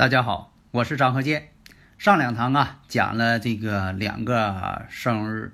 [0.00, 1.50] 大家好，我是张和建。
[1.98, 5.52] 上两堂啊，讲了这个两个生日，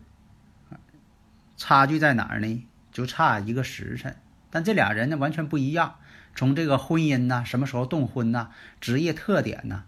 [1.56, 2.64] 差距在哪儿呢？
[2.92, 4.14] 就差一个时辰，
[4.48, 5.96] 但这俩人呢完全不一样。
[6.36, 9.82] 从这个婚姻呐，什么时候动婚呐，职业特点呐，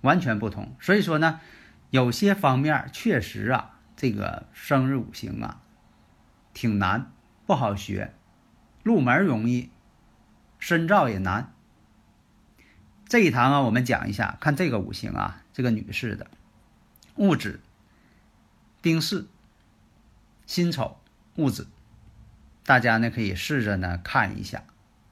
[0.00, 0.74] 完全不同。
[0.80, 1.38] 所以说呢，
[1.90, 5.60] 有些方面确实啊，这个生日五行啊，
[6.52, 7.12] 挺难，
[7.46, 8.12] 不好学，
[8.82, 9.70] 入门容易，
[10.58, 11.53] 深造也难。
[13.14, 16.26] 这一堂啊，我们讲一下，看这个五行啊，这个女士的
[17.14, 17.60] 戊子、
[18.82, 19.28] 丁巳、
[20.46, 20.96] 辛丑、
[21.36, 21.68] 戊子，
[22.66, 24.64] 大家呢可以试着呢看一下，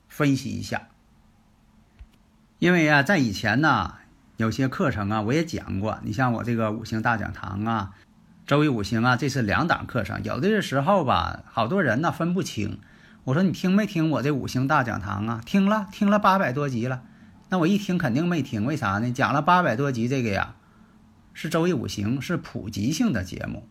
[0.08, 0.88] 分析一下。
[2.58, 3.94] 因为啊，在以前呢，
[4.36, 6.00] 有些课程啊，我也讲过。
[6.02, 7.94] 你像我这个五行大讲堂啊，
[8.48, 10.24] 周易五行啊，这是两档课程。
[10.24, 12.80] 有的时候吧，好多人呢分不清。
[13.22, 15.40] 我说你听没听我这五行大讲堂啊？
[15.46, 17.04] 听了，听了八百多集了。
[17.52, 19.12] 那我一听肯定没听，为啥呢？
[19.12, 20.54] 讲了八百多集，这个呀
[21.34, 23.68] 是周易五行，是普及性的节目。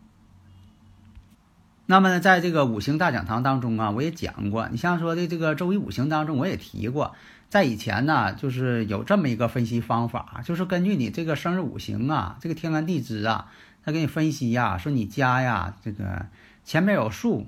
[1.87, 7.15] 那么呢，在这个五行大讲堂当中啊，我也讲过，你像说的这个周易五行当中，我也提过，
[7.49, 13.49] 在以前呢，就是有这么一个分析方法，就是根据你这个生日五行啊，这个天干地支啊，
[13.83, 16.27] 他给你分析呀，说你家呀，这个
[16.63, 17.47] 前面有树，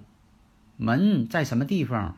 [0.78, 2.18] 门在什么地方，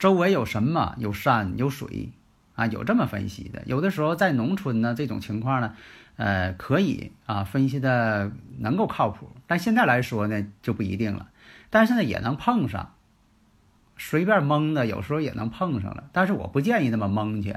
[0.00, 2.10] 周围有什么，有山有水。
[2.56, 5.76] 啊，有这么分析的，有的时候在农村呢，这种情况呢，
[6.16, 11.28] 呃，可以啊分析的能够靠谱，但现在来说呢就不一定了。
[11.68, 12.94] 但是呢也能碰上，
[13.98, 17.54] 随便蒙的有时候也能碰上了，但是我不建议那么蒙去，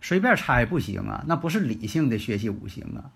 [0.00, 3.12] 随便猜不行啊，那不是理性的学习五行啊。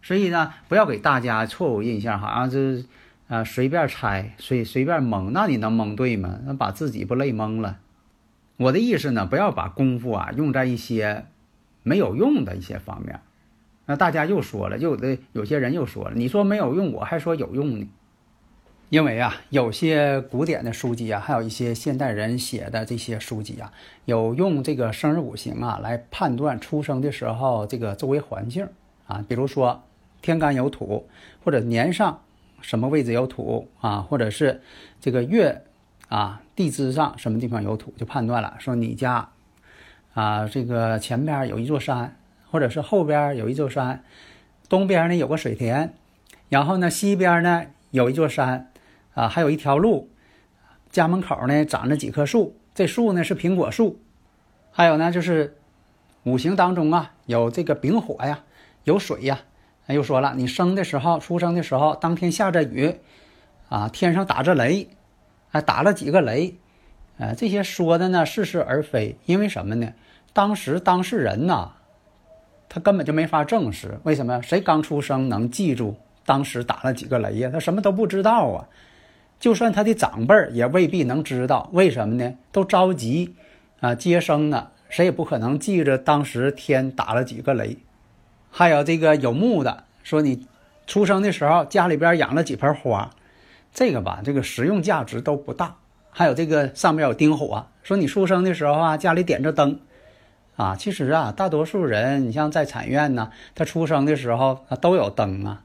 [0.00, 2.86] 所以呢，不要给大家错误印象，好像是
[3.28, 6.40] 啊随便猜，随随便蒙，那你能蒙对吗？
[6.46, 7.78] 那把自己不累蒙了。
[8.58, 11.26] 我的意思呢，不要把功夫啊用在一些
[11.82, 13.20] 没有用的一些方面。
[13.86, 17.88] 那大家又说了，有的有些人又说了，你说没有用，我还说有用呢。
[18.90, 23.72] 因为啊，有些古典的书籍啊，还有一些现代人写的这些书籍啊，
[24.04, 28.68] 有用这个生日五行啊来判断出生的时候这个周围环境
[29.06, 29.82] 啊，比如说
[30.20, 31.08] 天干有土，
[31.42, 32.20] 或者年上
[32.60, 34.60] 什么位置有土啊，或者是
[35.00, 35.64] 这个月。
[36.12, 39.30] 啊，地支上什么地方有土，就判断了，说你家，
[40.12, 42.18] 啊，这个前边有一座山，
[42.50, 44.04] 或者是后边有一座山，
[44.68, 45.94] 东边呢有个水田，
[46.50, 48.70] 然后呢西边呢有一座山，
[49.14, 50.10] 啊，还有一条路，
[50.90, 53.98] 家门口呢长着几棵树，这树呢是苹果树，
[54.70, 55.56] 还有呢就是
[56.24, 58.40] 五行当中啊有这个丙火呀，
[58.84, 59.40] 有水呀，
[59.86, 62.96] 又说了，你生的时候，出生的时候，当天下着雨，
[63.70, 64.90] 啊，天上打着雷。
[65.52, 66.56] 还打了几个雷，
[67.18, 69.92] 呃，这些说的呢似是而非，因为什么呢？
[70.32, 71.72] 当时当事人呐，
[72.70, 73.98] 他根本就没法证实。
[74.02, 74.40] 为什么？
[74.40, 77.50] 谁刚出生能记住当时打了几个雷呀？
[77.52, 78.66] 他什么都不知道啊。
[79.38, 81.68] 就算他的长辈儿也未必能知道。
[81.74, 82.32] 为什么呢？
[82.50, 83.34] 都着急
[83.80, 87.76] 啊接生呢，谁也不可能记着当时天打了几个雷。
[88.50, 90.46] 还有这个有墓的，说你
[90.86, 93.10] 出生的时候家里边养了几盆花。
[93.72, 95.76] 这个吧，这个实用价值都不大。
[96.10, 99.80] 还有这个上面有丁火，说你出生的时候啊，家里点着灯，
[100.56, 105.62] 啊，其实啊，大多数人，你像在产院呢，他出生的时候啊都有灯啊，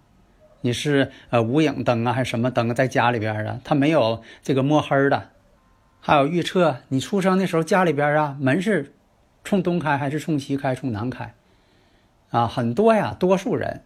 [0.61, 3.59] 你是呃无影灯啊还是什么灯在家里边啊？
[3.65, 5.31] 他没有这个摸黑的。
[5.99, 8.93] 还有预测你出生的时候家里边啊门是
[9.43, 11.33] 冲东开还是冲西开、冲南开，
[12.29, 13.81] 啊，很多呀，多数人。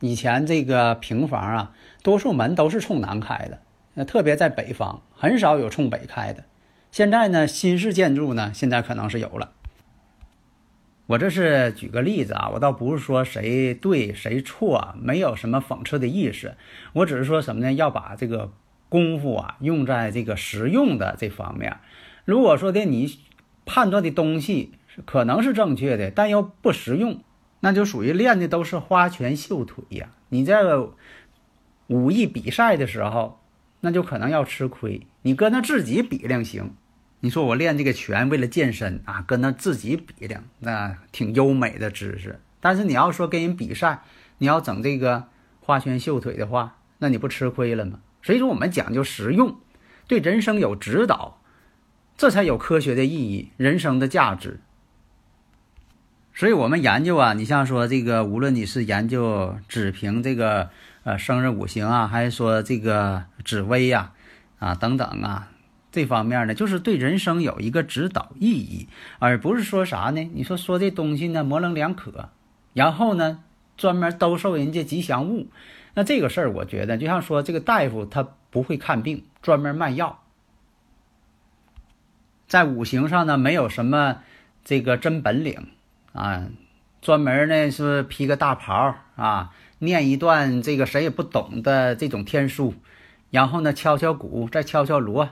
[0.00, 1.72] 以前这个平房啊，
[2.02, 3.60] 多数门都是冲南开的，
[3.94, 6.44] 那特别在北方，很少有冲北开的。
[6.92, 9.52] 现在呢，新式建筑呢，现在可能是有了。
[11.06, 16.56] 我这是举个例子啊，我倒不是说谁对谁错，没有什么讽刺的意思。
[16.92, 17.72] 我只是说什么呢？
[17.72, 18.50] 要把这个
[18.88, 21.78] 功夫啊用在这个实用的这方面。
[22.24, 23.18] 如果说的你
[23.64, 24.72] 判断的东西
[25.04, 27.20] 可能是正确的，但又不实用。
[27.66, 30.08] 那就属于练的都是花拳绣腿呀。
[30.28, 30.94] 你这个
[31.88, 33.40] 武艺比赛的时候，
[33.80, 35.04] 那就可能要吃亏。
[35.22, 36.76] 你搁那自己比量行，
[37.18, 42.38] 你说我练这个拳为了健身啊，搁那自己比量，那挺优美的姿势。
[42.60, 44.04] 但是你要说跟人比赛，
[44.38, 45.24] 你要整这个
[45.58, 47.98] 花拳绣腿的话，那你不吃亏了吗？
[48.22, 49.56] 所以说我们讲究实用，
[50.06, 51.40] 对人生有指导，
[52.16, 54.60] 这才有科学的意义，人生的价值。
[56.38, 60.68] 所以我们研究啊，你像说这个，无论你是研究只凭这个
[61.02, 64.12] 呃生日五行啊，还是说这个紫薇呀
[64.58, 65.48] 啊等等啊，
[65.90, 68.86] 这方面呢，就是对人生有一个指导意义，
[69.18, 70.30] 而不是说啥呢？
[70.34, 72.28] 你说说这东西呢模棱两可，
[72.74, 73.42] 然后呢
[73.78, 75.48] 专门兜售人家吉祥物，
[75.94, 80.22] 那这个事儿我觉得就像说这个大夫他不会看病，专门卖药，
[82.46, 84.18] 在五行上呢没有什么
[84.66, 85.68] 这个真本领。
[86.16, 86.48] 啊，
[87.02, 92.72] 专门呢是披个大袍啊，念一段这个谁也不懂的这种天书，
[93.30, 95.28] 然后呢敲敲鼓，再敲敲锣，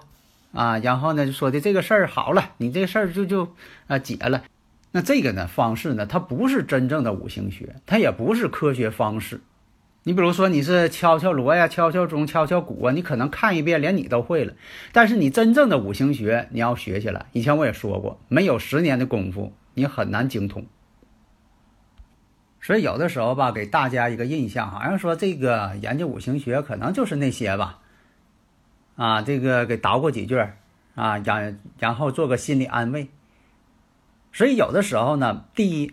[0.53, 3.55] 啊，然后呢就说的这个事儿好了，你这事儿就就
[3.87, 4.45] 啊解了。
[4.93, 9.41] 那这个呢方式呢，它不是真正的五行学，它也不是科学方式。
[10.03, 14.53] 你比如说你是敲敲锣呀，敲敲钟，敲敲鼓啊，你可能看一遍连你都会了，
[14.93, 20.67] 但是你真正的五行学你要学起来，以前我也说过，没有十年的功夫，你很难精通。
[22.65, 27.81] 所以有的时候吧，给大家一个印象，好像说这个研究五行学可能就是那些吧，
[28.97, 30.35] 啊，这个给捣鼓几句
[30.95, 33.09] 啊，然然后做个心理安慰。
[34.33, 35.93] 所以有的时候呢，第一，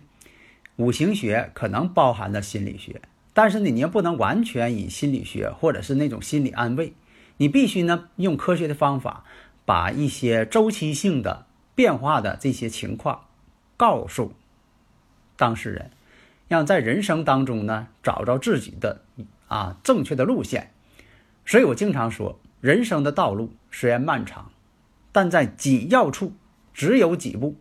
[0.77, 3.01] 五行学可能包含着心理学，
[3.33, 6.93] 但是呢，你又不能完全以心理学或者是那种心理安慰，
[7.35, 9.25] 你必须呢用科学的方法，
[9.65, 11.45] 把一些周期性的
[11.75, 13.25] 变化的这些情况
[13.75, 14.31] 告诉
[15.35, 15.91] 当事人。
[16.51, 18.99] 让在人生当中呢找着自己的
[19.47, 20.73] 啊正确的路线，
[21.45, 24.51] 所以我经常说，人生的道路虽然漫长，
[25.13, 26.33] 但在紧要处
[26.73, 27.55] 只有几步，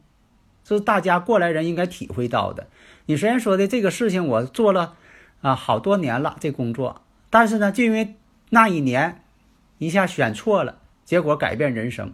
[0.65, 2.67] 这是大家过来人应该体会到的。
[3.07, 4.97] 你虽然说的这个事情我做了
[5.41, 8.17] 啊好多年了这工作，但是呢就因为
[8.49, 9.23] 那一年
[9.79, 12.13] 一下选错了，结果改变人生。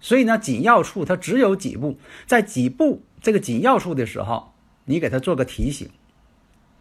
[0.00, 4.49] 所以呢紧要处它只有几步，在几步这个紧要处的时候。
[4.90, 5.88] 你给他做个提醒，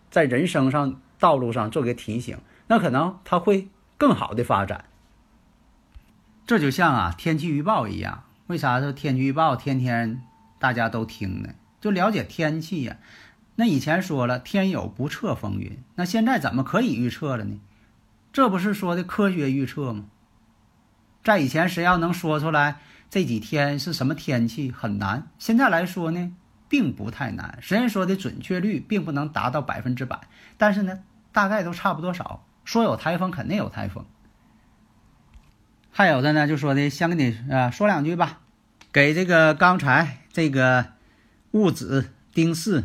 [0.10, 3.68] 在人生上道路上做个提醒，那可能他会
[4.00, 4.86] 更好的发展。
[6.48, 10.24] 这就像啊天气预报一样，为啥说天气预报天天
[10.58, 11.50] 大家都听呢？
[11.80, 12.98] 就了解天气呀。
[13.58, 17.60] 那以前说了天有不测风云，那现在怎么可以预测了呢？
[18.34, 20.06] 这不是说的科学预测吗？
[21.24, 22.80] 在以前谁要能说出来
[23.12, 26.34] 这几天是什么天气很难，现在来说呢？
[26.70, 30.22] 并不太难，虽然说的准确率并不能达到百分之百，
[30.58, 31.00] 但是呢，
[31.32, 32.46] 大概都差不多少。
[32.64, 34.06] 说有台风，肯定有台风。
[35.90, 38.42] 还有的呢，就说的先跟你啊说两句吧，
[38.94, 40.86] 给这个刚才这个
[41.52, 42.84] 戊子、丁巳、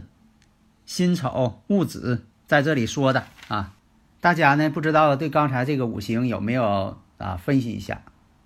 [0.87, 3.75] 辛丑、戊子在这里说的啊，
[4.23, 8.01] 大家呢不知道对刚才这个五行有没有啊分析一下？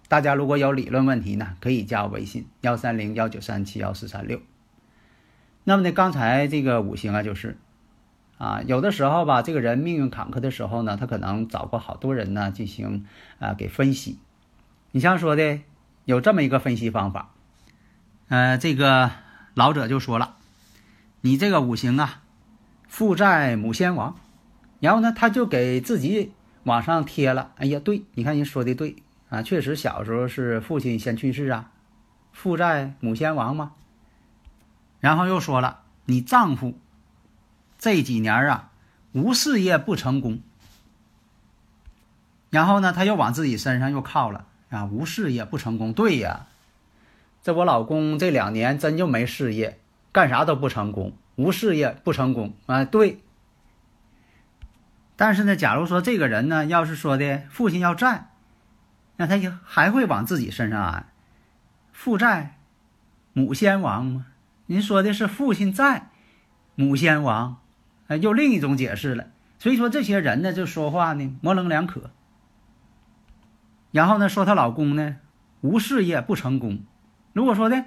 [0.08, 4.40] 大家如果有理论问题呢，可以加我微信幺三零幺九三七幺四三六。
[5.69, 7.59] 那么呢，刚才这个五行啊，就是，
[8.38, 13.04] 啊，有的时候吧，这个人命运坎坷的时候呢，他可能找过好多人呢进行
[13.38, 14.19] 啊给分析。
[14.92, 15.61] 你像说的
[16.07, 17.35] 有这么一个分析方法，
[18.28, 19.11] 呃，这个
[19.52, 20.37] 老者就说了，
[21.21, 22.23] 你这个五行啊，
[22.88, 24.16] 父债母先亡，
[24.81, 27.52] 然后呢，他就给自己往上贴了。
[27.59, 28.97] 哎呀，对，你看人说的对
[29.28, 31.71] 啊，确实小时候是父亲先去世啊，
[32.33, 33.73] 父债母先亡嘛。
[35.00, 36.78] 然后又说了，你丈夫
[37.78, 38.71] 这几年啊，
[39.12, 40.40] 无事业不成功。
[42.50, 45.93] 然后呢，他又往自己身上又靠了啊，无事业不成功。
[45.93, 46.47] 对呀，
[47.43, 49.78] 这我老公这两年真就没事业，
[50.12, 52.85] 干啥都不成功，无事业不成功啊。
[52.85, 53.21] 对。
[55.14, 58.31] 但是呢，假如说这个人呢，要是说的父亲要债，
[59.17, 61.07] 那他就还会往自己身上安，
[61.93, 62.57] 父债
[63.33, 64.26] 母先亡吗？
[64.70, 66.10] 您说的是父亲在，
[66.75, 67.56] 母先亡，
[68.06, 69.28] 哎，又另一种解释了。
[69.58, 72.10] 所以说这些人呢，就说话呢模棱两可。
[73.90, 75.16] 然后呢，说她老公呢
[75.62, 76.80] 无事业不成功。
[77.32, 77.87] 如果说呢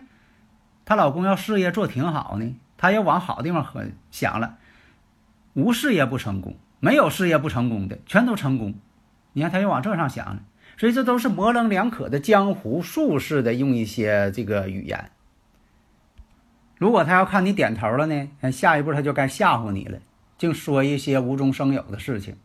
[0.84, 4.58] 她老公要事业做挺好呢，她要往好地方和想了，
[5.54, 8.74] 无事业不成功，没有事业不成功的，全都成功。
[9.34, 10.42] 你看她又往这上想了。
[10.78, 15.12] 所以这都是模棱两可的江湖术士的用一些这个语言。
[16.82, 20.00] 如果他要看你点头了呢，下一步他就该吓唬你了，
[20.40, 22.36] 净说一些无中生有的事情。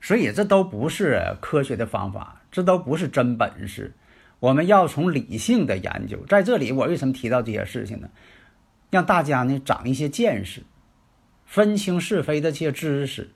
[0.00, 3.92] 所以这都不是科学的方法，这都不是真本事。
[4.38, 6.24] 我们要从理性的研究。
[6.28, 8.08] 在这里，我为什么提到这些事情呢？
[8.88, 10.62] 让大家呢长一些见识，
[11.44, 13.32] 分清是非的这些知识。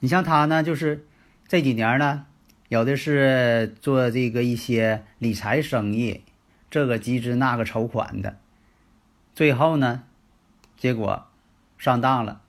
[0.00, 1.06] 你像他呢，就是
[1.46, 2.26] 这几年呢，
[2.68, 6.22] 有的是做这个一些理财生意。
[6.74, 8.36] 这个集资那个筹款的，
[9.32, 10.02] 最后呢，
[10.76, 11.24] 结果
[11.78, 12.40] 上当了。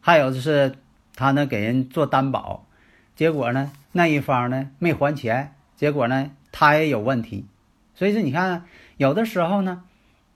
[0.00, 0.74] 还有就是
[1.14, 2.66] 他呢给人做担保，
[3.14, 7.46] 结果呢那一方呢没还钱，结果呢他也有问题。
[7.94, 8.64] 所以说你看，
[8.96, 9.84] 有的时候呢，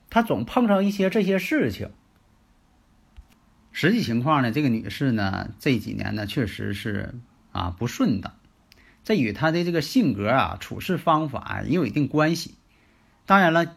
[0.09, 1.91] 他总碰上一些这些事情。
[3.73, 7.15] 实际情况呢，这个女士呢这几年呢确实是
[7.51, 8.33] 啊不顺当，
[9.03, 12.55] 这与她的这个性格啊处事方法也有一定关系。
[13.27, 13.77] 当然了，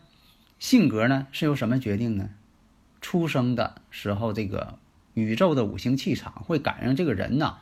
[0.59, 2.29] 性格呢是由什么决定呢？
[3.01, 4.77] 出生的时候，这个
[5.15, 7.57] 宇宙的五行气场会感应这个人呢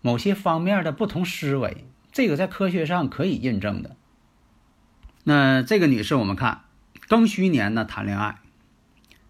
[0.00, 3.96] 某些方面的不同思维，这个在科学上可以印证的。
[5.24, 6.62] 那这个女士，我们看
[7.08, 8.38] 庚戌年呢谈恋爱，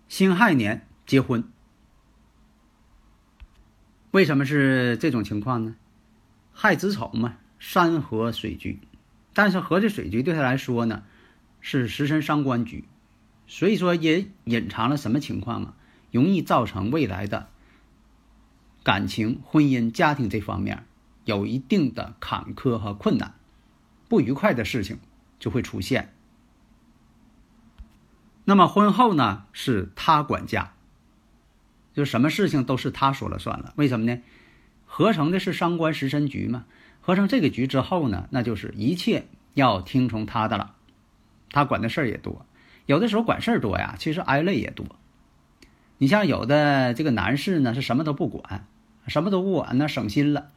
[0.08, 1.44] 辛亥年结婚。
[4.10, 5.76] 为什么是这种情况呢？
[6.52, 8.78] 亥子丑嘛，山河水局，
[9.32, 11.04] 但是合这水局对她来说呢？
[11.62, 12.84] 是食神伤官局，
[13.46, 15.74] 所以说也隐藏了什么情况啊？
[16.10, 17.48] 容易造成未来的
[18.82, 20.84] 感情、婚姻、家庭这方面
[21.24, 23.34] 有一定的坎坷和困难，
[24.08, 24.98] 不愉快的事情
[25.38, 26.12] 就会出现。
[28.44, 30.74] 那么婚后呢，是他管家，
[31.94, 33.72] 就什么事情都是他说了算了。
[33.76, 34.20] 为什么呢？
[34.84, 36.66] 合成的是伤官食神局嘛，
[37.00, 40.74] 合成这个局之后呢，那就是一切要听从他的了。
[41.52, 42.46] 他管的事儿也多，
[42.86, 44.86] 有的时候管事儿多呀，其实挨累也多。
[45.98, 48.66] 你像有的这个男士呢，是什么都不管，
[49.06, 50.50] 什么都不管，那省心了。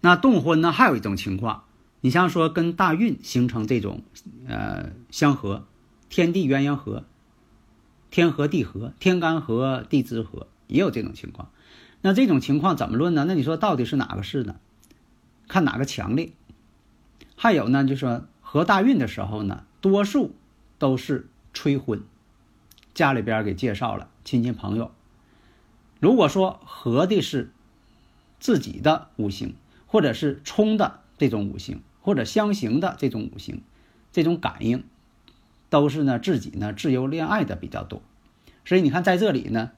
[0.00, 1.64] 那动婚呢，还有一种情况，
[2.00, 4.02] 你像说跟大运形成这种
[4.48, 5.66] 呃相合，
[6.08, 7.04] 天地鸳鸯合，
[8.10, 11.50] 天合地合，天干合地支合，也有这种情况。
[12.00, 13.24] 那这种情况怎么论呢？
[13.28, 14.56] 那你说到底是哪个是呢？
[15.46, 16.32] 看哪个强烈。
[17.36, 18.26] 还有呢，就说。
[18.50, 20.34] 合大运的时候呢，多数
[20.78, 22.02] 都是催婚，
[22.94, 24.90] 家里边给介绍了亲戚朋友。
[26.00, 27.50] 如果说合的是
[28.40, 29.54] 自己的五行，
[29.86, 33.60] 或者是冲的这种五行，或者相刑的这种五行，
[34.12, 34.82] 这种感应
[35.68, 38.00] 都是呢自己呢自由恋爱的比较多。
[38.64, 39.72] 所以你看在这里呢，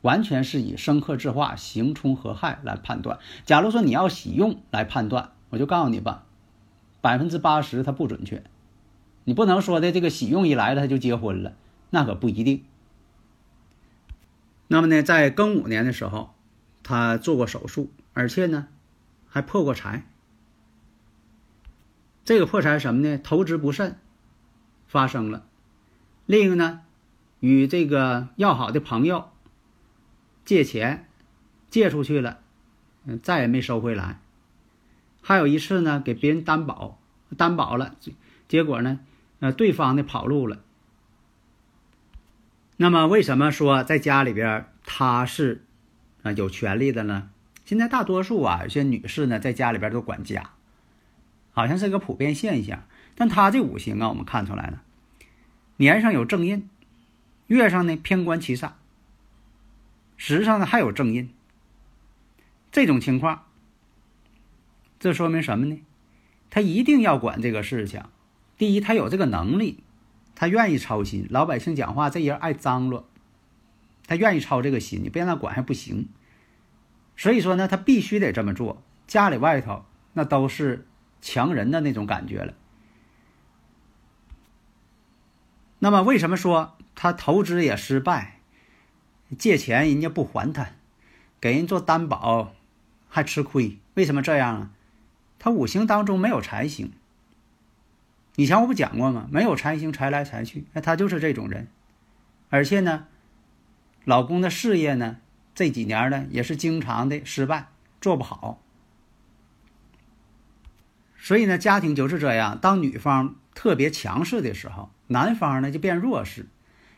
[0.00, 3.18] 完全是以生克制化、刑冲合害来判断。
[3.44, 6.24] 假如说你要喜用来判断，我就告诉你吧。
[7.04, 8.42] 百分之八十它不准确，
[9.24, 11.54] 你不能说的这个喜用一来了他就结婚了，
[11.90, 12.64] 那可不一定。
[14.68, 16.32] 那么呢，在庚午年的时候，
[16.82, 18.68] 他做过手术，而且呢
[19.28, 20.06] 还破过财。
[22.24, 23.20] 这个破财什么呢？
[23.22, 23.98] 投资不慎
[24.86, 25.44] 发生了。
[26.24, 26.80] 另一个呢，
[27.40, 29.28] 与这个要好的朋友
[30.46, 31.06] 借钱，
[31.68, 32.38] 借出去了，
[33.04, 34.20] 嗯，再也没收回来。
[35.26, 37.00] 还有一次呢，给别人担保，
[37.34, 37.96] 担保了，
[38.46, 39.00] 结果呢，
[39.40, 40.60] 呃，对方呢跑路了。
[42.76, 45.64] 那么为什么说在家里边他是
[46.22, 47.30] 啊有权利的呢？
[47.64, 50.50] 现在大多数啊，有些女士呢在家里边都管家，
[51.52, 52.84] 好像是个普遍现象。
[53.14, 54.82] 但他这五行啊，我们看出来了，
[55.78, 56.68] 年上有正印，
[57.46, 58.72] 月上呢偏官七煞，
[60.18, 61.32] 时上呢还有正印，
[62.70, 63.46] 这种情况。
[65.04, 65.82] 这说明什么呢？
[66.48, 68.02] 他一定要管这个事情。
[68.56, 69.84] 第一，他有这个能力，
[70.34, 71.26] 他愿意操心。
[71.28, 73.06] 老百姓讲话，这人爱张罗，
[74.06, 75.02] 他愿意操这个心。
[75.02, 76.08] 你不让他管还不行。
[77.18, 78.82] 所以说呢，他必须得这么做。
[79.06, 79.84] 家里外头
[80.14, 80.86] 那都是
[81.20, 82.54] 强人的那种感觉了。
[85.80, 88.40] 那么为什么说他投资也失败，
[89.38, 90.70] 借钱人家不还他，
[91.42, 92.54] 给人做担保
[93.10, 93.76] 还吃亏？
[93.92, 94.70] 为什么这样啊？
[95.38, 96.92] 他五行当中没有财星，
[98.36, 99.28] 以前我不讲过吗？
[99.30, 101.68] 没有财星，财来财去，那他就是这种人。
[102.48, 103.06] 而且呢，
[104.04, 105.18] 老公的事业呢，
[105.54, 107.68] 这几年呢也是经常的失败，
[108.00, 108.60] 做不好。
[111.18, 112.58] 所以呢，家庭就是这样。
[112.58, 116.46] 当女方特别强势的时候，男方呢就变弱势，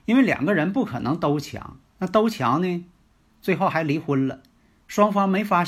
[0.04, 2.86] 因为两个人不可能都强，那都强呢，
[3.42, 4.40] 最后还离婚了，
[4.86, 5.64] 双方没法。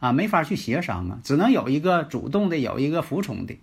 [0.00, 3.60] 啊，没法去协商啊，只能有一个主动的，有一个服从的。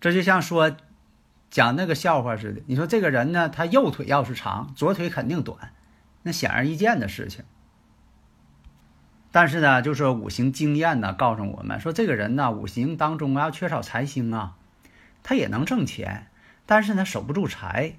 [0.00, 0.76] 这就像说
[1.50, 2.62] 讲那个笑话似的。
[2.66, 5.72] 你说这个人呢，他右腿要是长，左腿肯定短，
[6.22, 7.44] 那显而易见的事情。
[9.32, 14.56] 但是呢，就是五行经验呢，告诉我们说，这个人呢，五行当中啊缺少财星啊，
[15.22, 16.28] 他也能挣钱，
[16.64, 17.96] 但是呢守不住财。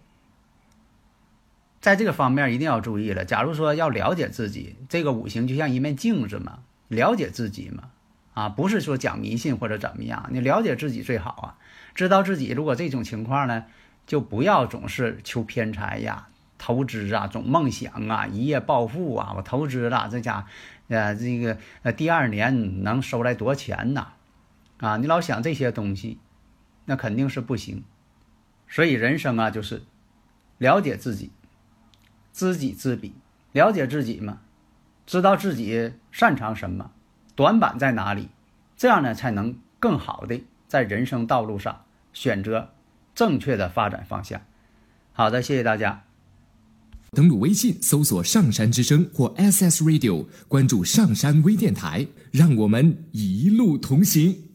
[1.79, 3.25] 在这个方面一定要注意了。
[3.25, 7.89] 假如说要了解自己，这个五行就像一面镜子嘛，了解自己嘛，
[8.33, 11.47] 啊，不是说讲迷信或者怎么样，你了解自己最好啊，
[11.95, 13.65] 知道自己如果这种情况呢，
[14.05, 16.27] 就不要总是求偏财呀。
[16.59, 19.33] 投资啊，总梦想啊，一夜暴富啊！
[19.37, 20.47] 我投资了，这家，
[20.87, 24.07] 呃，这个呃，第二年能收来多少钱呢？
[24.77, 26.17] 啊，你老想这些东西，
[26.85, 27.83] 那肯定是不行。
[28.67, 29.83] 所以人生啊，就是
[30.57, 31.29] 了解自己，
[32.37, 33.15] 知己知彼，
[33.51, 34.41] 了解自己嘛，
[35.07, 36.91] 知道自己擅长什么，
[37.33, 38.27] 短板在哪里，
[38.77, 42.69] 这样呢，才能更好的在人生道路上选择
[43.15, 44.39] 正确的发展方向。
[45.13, 46.03] 好的，谢谢大家。
[47.09, 54.46] 登录微信，搜索“上山之声”或 “SS Radio”，关注“上山微电台”，让我们一路同行。